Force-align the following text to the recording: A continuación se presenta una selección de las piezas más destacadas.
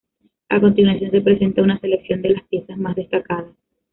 A 0.49 0.59
continuación 0.59 1.11
se 1.11 1.21
presenta 1.21 1.61
una 1.61 1.79
selección 1.79 2.23
de 2.23 2.29
las 2.31 2.41
piezas 2.47 2.75
más 2.75 2.95
destacadas. 2.95 3.53